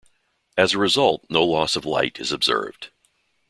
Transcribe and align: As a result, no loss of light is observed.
As 0.57 0.73
a 0.73 0.79
result, 0.79 1.27
no 1.29 1.43
loss 1.43 1.75
of 1.75 1.85
light 1.85 2.19
is 2.19 2.31
observed. 2.31 2.89